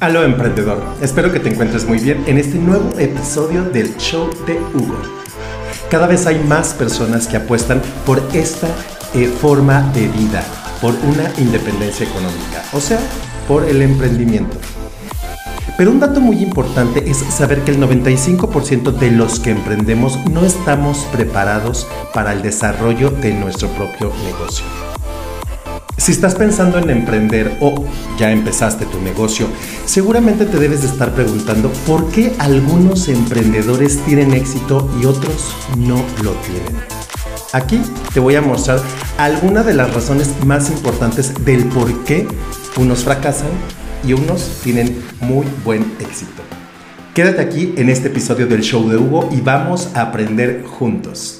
[0.00, 4.54] Aló emprendedor, espero que te encuentres muy bien en este nuevo episodio del show de
[4.72, 4.96] Hugo.
[5.90, 8.66] Cada vez hay más personas que apuestan por esta
[9.12, 10.42] eh, forma de vida,
[10.80, 12.98] por una independencia económica, o sea,
[13.46, 14.56] por el emprendimiento.
[15.76, 20.46] Pero un dato muy importante es saber que el 95% de los que emprendemos no
[20.46, 24.64] estamos preparados para el desarrollo de nuestro propio negocio.
[26.00, 27.84] Si estás pensando en emprender o
[28.18, 29.48] ya empezaste tu negocio,
[29.84, 36.02] seguramente te debes de estar preguntando por qué algunos emprendedores tienen éxito y otros no
[36.22, 36.82] lo tienen.
[37.52, 37.82] Aquí
[38.14, 38.80] te voy a mostrar
[39.18, 42.26] algunas de las razones más importantes del por qué
[42.78, 43.50] unos fracasan
[44.02, 46.42] y unos tienen muy buen éxito.
[47.12, 51.39] Quédate aquí en este episodio del show de Hugo y vamos a aprender juntos.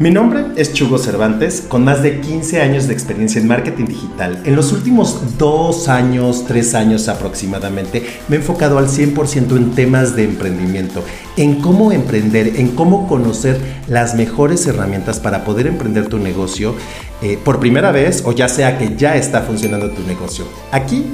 [0.00, 4.40] Mi nombre es Chugo Cervantes, con más de 15 años de experiencia en marketing digital.
[4.44, 10.14] En los últimos dos años, tres años aproximadamente, me he enfocado al 100% en temas
[10.14, 11.02] de emprendimiento,
[11.36, 16.76] en cómo emprender, en cómo conocer las mejores herramientas para poder emprender tu negocio
[17.20, 20.44] eh, por primera vez o ya sea que ya está funcionando tu negocio.
[20.70, 21.06] Aquí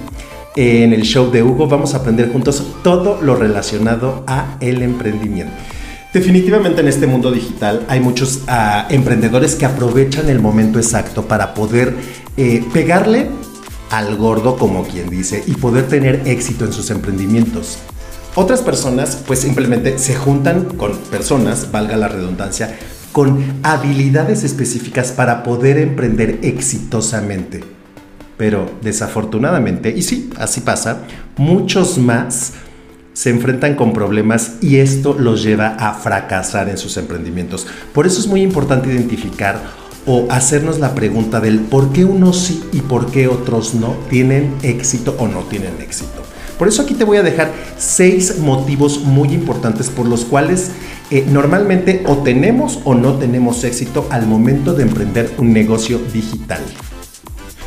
[0.57, 5.55] en el show de Hugo vamos a aprender juntos todo lo relacionado a el emprendimiento.
[6.15, 11.55] Definitivamente en este mundo digital hay muchos ah, emprendedores que aprovechan el momento exacto para
[11.55, 11.93] poder
[12.37, 13.31] eh, pegarle
[13.91, 17.79] al gordo, como quien dice, y poder tener éxito en sus emprendimientos.
[18.37, 22.77] Otras personas pues simplemente se juntan con personas, valga la redundancia,
[23.11, 27.65] con habilidades específicas para poder emprender exitosamente.
[28.37, 31.03] Pero desafortunadamente, y sí, así pasa,
[31.37, 32.53] muchos más
[33.15, 37.67] se enfrentan con problemas y esto los lleva a fracasar en sus emprendimientos.
[37.95, 39.63] Por eso es muy importante identificar
[40.05, 44.55] o hacernos la pregunta del por qué unos sí y por qué otros no tienen
[44.63, 46.23] éxito o no tienen éxito.
[46.59, 50.71] Por eso aquí te voy a dejar seis motivos muy importantes por los cuales
[51.11, 56.61] eh, normalmente o tenemos o no tenemos éxito al momento de emprender un negocio digital.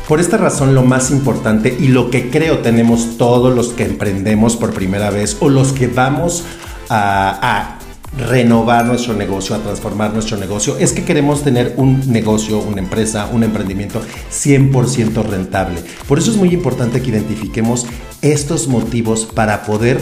[0.08, 4.56] Por esta razón lo más importante y lo que creo tenemos todos los que emprendemos
[4.56, 6.44] por primera vez o los que vamos
[6.88, 7.74] a,
[8.16, 13.28] renovar nuestro negocio, a transformar nuestro negocio, es que queremos tener un negocio, una empresa,
[13.30, 14.00] un emprendimiento
[14.32, 15.82] 100% rentable.
[16.08, 17.84] Por eso es muy importante que identifiquemos
[18.22, 20.00] estos motivos para poder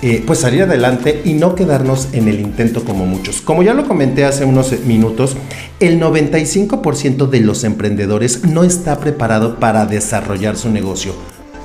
[0.00, 3.40] eh, pues salir adelante y no quedarnos en el intento como muchos.
[3.40, 5.36] Como ya lo comenté hace unos minutos,
[5.80, 11.14] el 95% de los emprendedores no está preparado para desarrollar su negocio.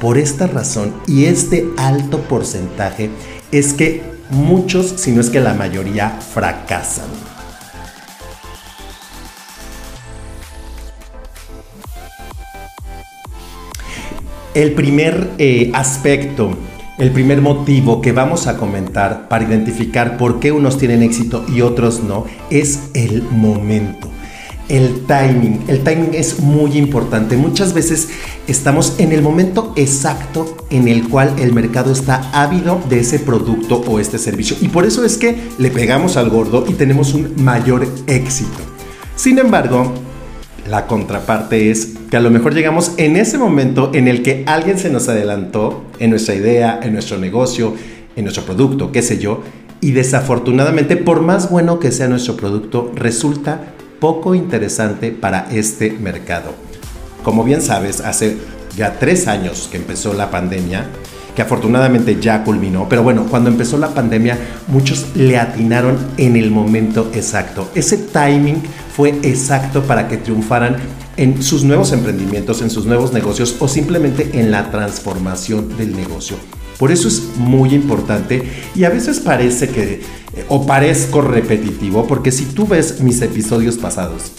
[0.02, 3.12] Por esta razón y este alto porcentaje
[3.52, 4.02] es que
[4.32, 7.06] muchos, si no es que la mayoría, fracasan.
[14.56, 16.56] El primer eh, aspecto
[17.04, 21.60] el primer motivo que vamos a comentar para identificar por qué unos tienen éxito y
[21.60, 24.10] otros no es el momento.
[24.70, 25.66] El timing.
[25.68, 27.36] El timing es muy importante.
[27.36, 28.08] Muchas veces
[28.48, 33.84] estamos en el momento exacto en el cual el mercado está ávido de ese producto
[33.86, 34.56] o este servicio.
[34.62, 38.60] Y por eso es que le pegamos al gordo y tenemos un mayor éxito.
[39.18, 39.94] Sin embargo,
[40.70, 44.78] la contraparte es que a lo mejor llegamos en ese momento en el que alguien
[44.78, 47.74] se nos adelantó en nuestra idea, en nuestro negocio,
[48.16, 49.42] en nuestro producto, qué sé yo,
[49.82, 56.54] y desafortunadamente, por más bueno que sea nuestro producto, resulta poco interesante para este mercado.
[57.24, 58.38] Como bien sabes, hace
[58.78, 60.86] ya tres años que empezó la pandemia,
[61.36, 64.38] que afortunadamente ya culminó, pero bueno, cuando empezó la pandemia
[64.68, 67.70] muchos le atinaron en el momento exacto.
[67.76, 68.62] Ese timing
[68.96, 70.78] fue exacto para que triunfaran
[71.18, 76.38] en sus nuevos emprendimientos, en sus nuevos negocios o simplemente en la transformación del negocio.
[76.78, 78.44] Por eso es muy importante
[78.76, 80.02] y a veces parece que,
[80.48, 84.32] o parezco repetitivo, porque si tú ves mis episodios pasados,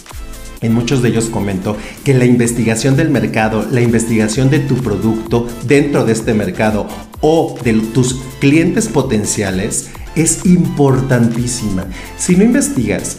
[0.60, 5.46] en muchos de ellos comento que la investigación del mercado, la investigación de tu producto
[5.66, 6.86] dentro de este mercado
[7.20, 11.86] o de tus clientes potenciales es importantísima.
[12.16, 13.18] Si no investigas,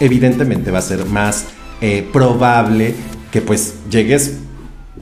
[0.00, 1.46] evidentemente va a ser más
[1.80, 2.94] eh, probable
[3.30, 4.38] que pues llegues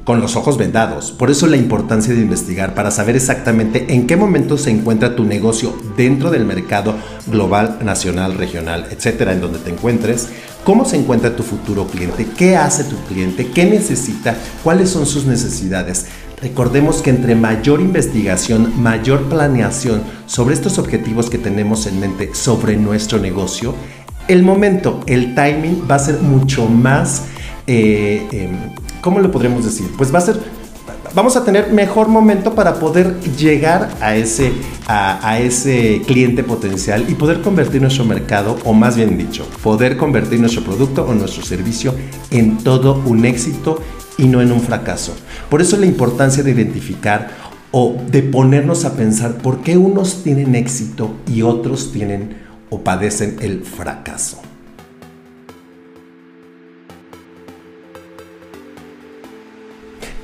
[0.05, 1.13] con los ojos vendados.
[1.13, 5.25] Por eso la importancia de investigar para saber exactamente en qué momento se encuentra tu
[5.25, 6.95] negocio dentro del mercado
[7.27, 10.29] global, nacional, regional, etcétera, en donde te encuentres,
[10.65, 15.25] cómo se encuentra tu futuro cliente, qué hace tu cliente, qué necesita, cuáles son sus
[15.25, 16.07] necesidades.
[16.43, 22.77] Recordemos que entre mayor investigación, mayor planeación sobre estos objetivos que tenemos en mente sobre
[22.77, 23.75] nuestro negocio,
[24.29, 27.25] el momento, el timing va a ser mucho más,
[27.67, 28.57] eh, em,
[29.01, 29.87] ¿cómo lo podríamos decir?
[29.97, 30.41] Pues va a ser,
[31.15, 34.53] vamos a tener mejor momento para poder llegar a ese,
[34.87, 39.97] a, a ese cliente potencial y poder convertir nuestro mercado, o más bien dicho, poder
[39.97, 41.95] convertir nuestro producto o nuestro servicio
[42.31, 43.81] en todo un éxito
[44.17, 45.15] y no en un fracaso.
[45.51, 47.31] Por eso la importancia de identificar
[47.73, 52.44] o de ponernos a pensar por qué unos tienen éxito y otros tienen
[52.75, 54.43] o padecen el fracaso.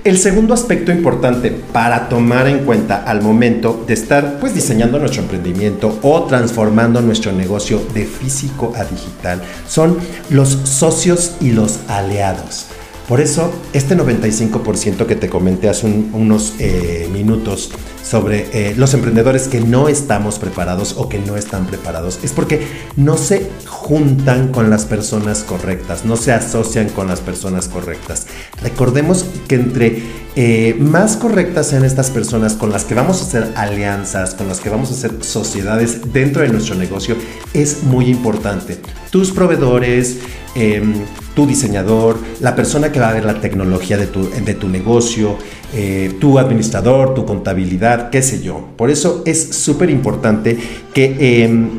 [0.02, 5.22] El segundo aspecto importante para tomar en cuenta al momento de estar pues diseñando nuestro
[5.22, 9.98] emprendimiento o transformando nuestro negocio de físico a digital son
[10.30, 12.66] los socios y los aliados.
[13.08, 17.70] Por eso, este 95% que te comenté hace unos eh, minutos
[18.10, 22.66] sobre eh, los emprendedores que no estamos preparados o que no están preparados es porque
[22.96, 28.26] no se juntan con las personas correctas, no se asocian con las personas correctas.
[28.62, 30.02] Recordemos que entre
[30.34, 34.58] eh, más correctas sean estas personas con las que vamos a hacer alianzas, con las
[34.58, 37.14] que vamos a hacer sociedades dentro de nuestro negocio,
[37.54, 38.78] es muy importante.
[39.10, 40.18] Tus proveedores,
[40.56, 40.94] em,
[41.40, 45.38] tu diseñador, la persona que va a ver la tecnología de tu, de tu negocio,
[45.72, 48.68] eh, tu administrador, tu contabilidad, qué sé yo.
[48.76, 50.58] Por eso es súper importante
[50.92, 51.70] que, em,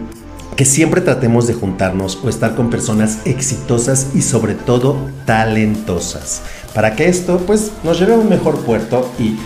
[0.55, 4.97] que siempre tratemos de juntarnos o estar con personas exitosas y sobre todo
[5.27, 6.41] talentosas.
[6.73, 9.37] Para que esto pues nos lleve a un mejor puerto y,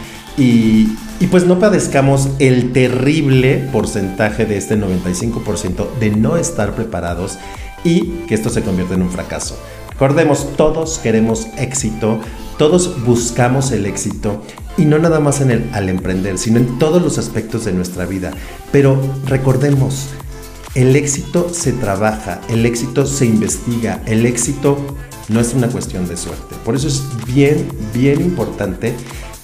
[0.42, 7.38] y, pues no padezcamos el terrible porcentaje de este 95% de no estar preparados
[7.84, 9.58] y que esto se convierta en un fracaso.
[9.96, 12.20] Recordemos, todos queremos éxito,
[12.58, 14.42] todos buscamos el éxito
[14.78, 18.06] y no nada más en el, al emprender, sino en todos los aspectos de nuestra
[18.06, 18.32] vida.
[18.74, 20.08] Pero recordemos,
[20.74, 24.78] el éxito se trabaja, el éxito se investiga, el éxito
[25.30, 26.56] no es una cuestión de suerte.
[26.66, 28.94] Por eso es bien, bien importante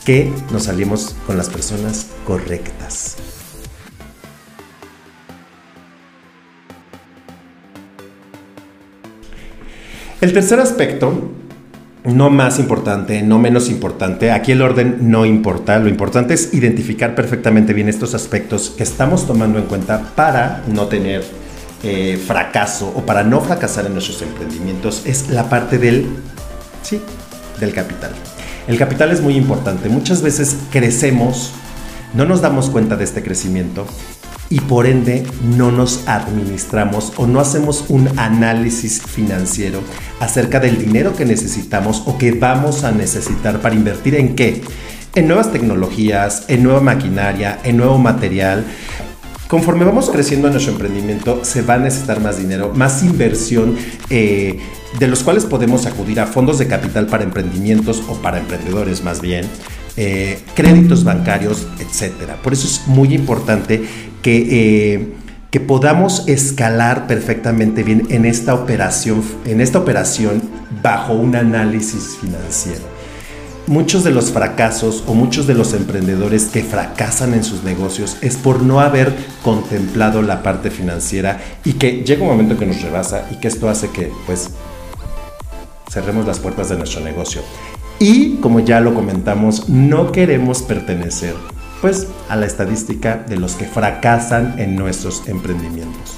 [0.03, 3.15] que nos salimos con las personas correctas.
[10.21, 11.31] El tercer aspecto,
[12.03, 17.15] no más importante, no menos importante, aquí el orden no importa, lo importante es identificar
[17.15, 21.23] perfectamente bien estos aspectos que estamos tomando en cuenta para no tener
[21.81, 26.05] eh, fracaso o para no fracasar en nuestros emprendimientos, es la parte del,
[26.83, 27.01] sí,
[27.59, 28.11] del capital.
[28.67, 31.51] El capital es muy importante, muchas veces crecemos,
[32.13, 33.87] no nos damos cuenta de este crecimiento
[34.51, 35.23] y por ende
[35.57, 39.79] no nos administramos o no hacemos un análisis financiero
[40.19, 44.61] acerca del dinero que necesitamos o que vamos a necesitar para invertir en qué?
[45.15, 48.65] En nuevas tecnologías, en nueva maquinaria, en nuevo material.
[49.47, 53.75] Conforme vamos creciendo en nuestro emprendimiento, se va a necesitar más dinero, más inversión,
[54.09, 54.59] eh,
[54.99, 59.21] de los cuales podemos acudir a fondos de capital para emprendimientos o para emprendedores más
[59.21, 59.45] bien,
[59.97, 62.33] eh, créditos bancarios, etc.
[62.41, 63.83] Por eso es muy importante
[64.21, 65.13] que, eh,
[65.49, 70.41] que podamos escalar perfectamente bien en esta operación, en esta operación
[70.81, 72.91] bajo un análisis financiero.
[73.67, 78.35] Muchos de los fracasos o muchos de los emprendedores que fracasan en sus negocios es
[78.35, 83.27] por no haber contemplado la parte financiera y que llega un momento que nos rebasa
[83.31, 84.49] y que esto hace que pues
[85.89, 87.41] cerremos las puertas de nuestro negocio.
[88.01, 91.35] Y como ya lo comentamos, no queremos pertenecer
[91.81, 96.17] pues a la estadística de los que fracasan en nuestros emprendimientos.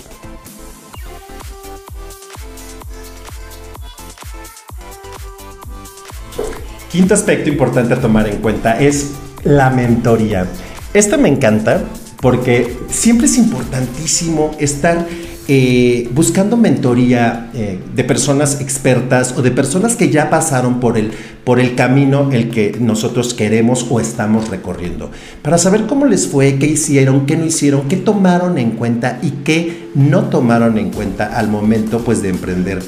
[6.89, 9.11] Quinto aspecto importante a tomar en cuenta es
[9.43, 10.47] la mentoría.
[10.93, 11.83] Esta me encanta
[12.21, 15.05] porque siempre es importantísimo estar
[15.49, 21.11] eh, buscando mentoría eh, de personas expertas o de personas que ya pasaron por el,
[21.43, 26.57] por el camino el que nosotros queremos o estamos recorriendo, para saber cómo les fue,
[26.57, 31.37] qué hicieron, qué no hicieron, qué tomaron en cuenta y qué no tomaron en cuenta
[31.37, 32.81] al momento pues, de emprender.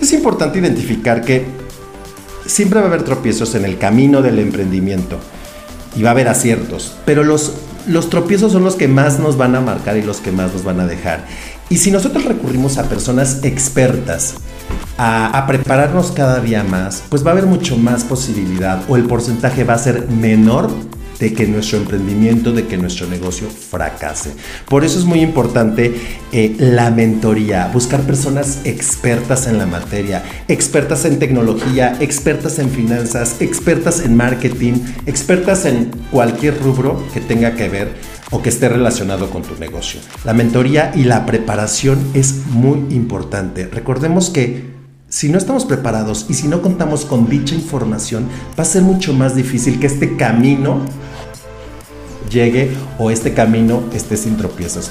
[0.00, 1.44] Es importante identificar que
[2.46, 5.18] siempre va a haber tropiezos en el camino del emprendimiento
[5.96, 7.54] y va a haber aciertos, pero los,
[7.88, 10.62] los tropiezos son los que más nos van a marcar y los que más nos
[10.62, 11.26] van a dejar.
[11.68, 14.36] Y si nosotros recurrimos a personas expertas,
[14.98, 19.64] a, prepararnos cada día más, pues va a haber mucho más posibilidad o el porcentaje
[19.64, 20.70] va a ser menor
[21.20, 24.34] de que nuestro emprendimiento, de que nuestro negocio fracase.
[24.68, 25.94] Por eso es muy importante
[26.32, 33.36] eh, la mentoría, buscar personas expertas en la materia, expertas en tecnología, expertas en finanzas,
[33.40, 34.74] expertas en marketing,
[35.06, 37.94] expertas en cualquier rubro que tenga que ver
[38.30, 40.00] o que esté relacionado con tu negocio.
[40.24, 43.66] La mentoría y la preparación es muy importante.
[43.66, 44.77] Recordemos que
[45.08, 48.26] si no estamos preparados y si no contamos con dicha información,
[48.58, 50.82] va a ser mucho más difícil que este camino
[52.30, 54.90] llegue o este camino esté sin tropiezos.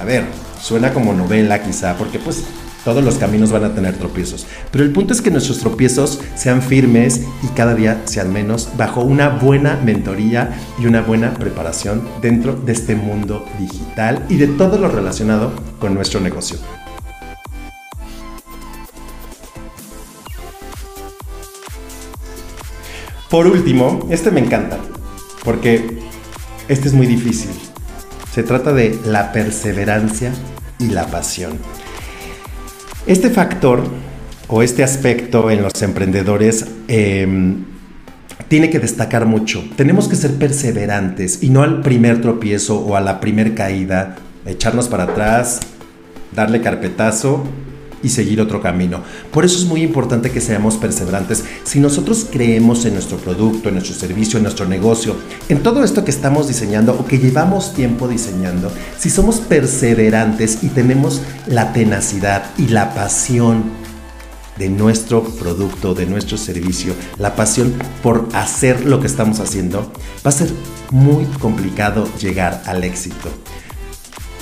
[0.00, 0.24] A ver,
[0.60, 2.42] suena como novela quizá, porque pues
[2.84, 4.46] todos los caminos van a tener tropiezos.
[4.72, 9.02] Pero el punto es que nuestros tropiezos sean firmes y cada día sean menos bajo
[9.02, 14.78] una buena mentoría y una buena preparación dentro de este mundo digital y de todo
[14.78, 16.58] lo relacionado con nuestro negocio.
[23.32, 24.78] Por último, este me encanta,
[25.42, 26.00] porque
[26.68, 27.48] este es muy difícil.
[28.30, 30.34] Se trata de la perseverancia
[30.78, 31.52] y la pasión.
[33.06, 33.84] Este factor
[34.48, 37.64] o este aspecto en los emprendedores em,
[38.48, 39.64] tiene que destacar mucho.
[39.76, 44.88] Tenemos que ser perseverantes y no al primer tropiezo o a la primer caída, echarnos
[44.88, 45.60] para atrás,
[46.32, 47.44] darle carpetazo
[48.02, 49.02] y seguir otro camino.
[49.30, 51.44] Por eso es muy importante que seamos perseverantes.
[51.64, 55.16] Si nosotros creemos en nuestro producto, en nuestro servicio, en nuestro negocio,
[55.48, 60.68] en todo esto que estamos diseñando o que llevamos tiempo diseñando, si somos perseverantes y
[60.68, 63.64] tenemos la tenacidad y la pasión
[64.58, 69.92] de nuestro producto, de nuestro servicio, la pasión por hacer lo que estamos haciendo,
[70.24, 70.50] va a ser
[70.90, 73.30] muy complicado llegar al éxito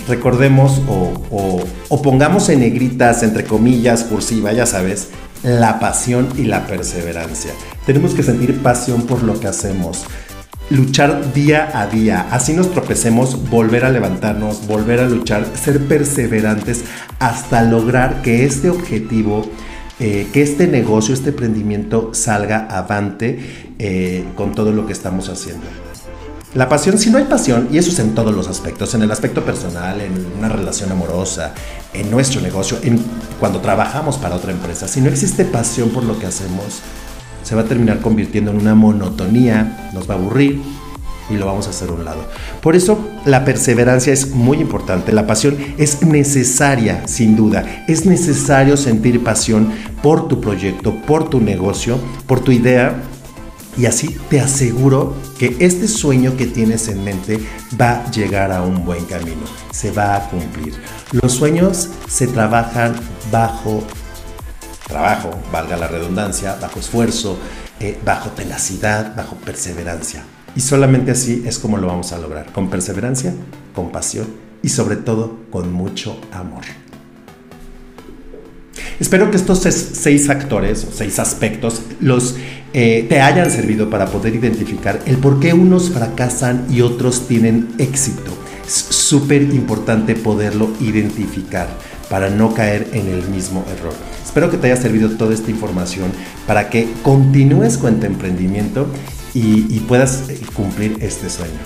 [0.09, 1.65] recordemos o,
[2.03, 5.09] pongamos en negritas, entre comillas, cursiva, ya sabes,
[5.43, 7.53] la pasión y la perseverancia.
[7.87, 10.05] Tenemos que sentir pasión por lo que hacemos.
[10.71, 16.85] Luchar día a día, así nos tropecemos, volver a levantarnos, volver a luchar, ser perseverantes
[17.19, 19.51] hasta lograr que este objetivo,
[19.99, 23.41] eh, que este negocio, este emprendimiento salga avante
[23.81, 25.67] eh, con todo lo que estamos haciendo.
[26.53, 29.13] La pasión, si no hay pasión, y eso es en todos los aspectos, en el
[29.13, 31.55] aspecto personal, en una relación amorosa,
[31.95, 33.01] en nuestro negocio, en
[33.39, 36.81] cuando trabajamos para otra empresa, si no existe pasión por lo que hacemos,
[37.45, 40.61] se va a terminar convirtiendo en una monotonía, nos va a aburrir
[41.31, 42.25] y lo vamos a hacer a un lado.
[42.61, 47.85] Por eso la perseverancia es muy importante, la pasión es necesaria, sin duda.
[47.87, 49.71] Es necesario sentir pasión
[50.03, 53.01] por tu proyecto, por tu negocio, por tu idea
[53.77, 57.39] y así te aseguro que este sueño que tienes en mente
[57.81, 60.75] va a llegar a un buen camino, se va a cumplir.
[61.13, 62.95] Los sueños se trabajan
[63.31, 63.83] bajo
[64.91, 67.39] trabajo, valga la redundancia, bajo esfuerzo,
[67.79, 70.25] eh, bajo tenacidad, bajo perseverancia.
[70.57, 73.33] Y solamente así es como lo vamos a lograr, con perseverancia,
[73.75, 74.27] con pasión
[74.63, 76.65] y sobre todo con mucho amor.
[79.01, 82.37] Espero que estos seis actores, seis aspectos, los
[82.75, 87.69] eh, te hayan servido para poder identificar el por qué unos fracasan y otros tienen
[87.79, 88.31] éxito.
[88.65, 91.67] Es súper importante poderlo identificar
[92.11, 93.95] para no caer en el mismo error.
[94.23, 96.13] Espero que te haya servido toda esta información
[96.47, 98.87] para que continúes con tu emprendimiento
[99.33, 101.59] y, y puedas eh, cumplir este sueño.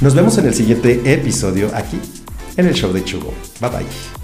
[0.00, 1.98] Nos vemos en el siguiente episodio aquí
[2.56, 3.34] en el show de Chugo.
[3.60, 4.19] Bye bye.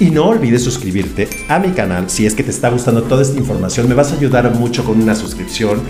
[0.00, 3.38] Y no olvides suscribirte a mi canal si es que te está gustando toda esta
[3.38, 3.86] información.
[3.86, 5.82] Me vas a ayudar mucho con una suscripción.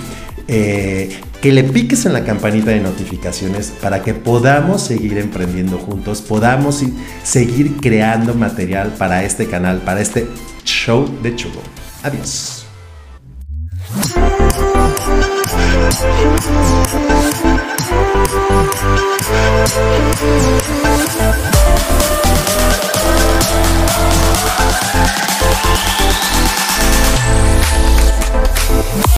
[0.48, 6.20] Eh, que le piques en la campanita de notificaciones para que podamos seguir emprendiendo juntos,
[6.22, 6.82] podamos
[7.22, 10.26] seguir creando material para este canal, para este
[10.64, 11.60] show de chulo.
[12.02, 12.66] Adiós.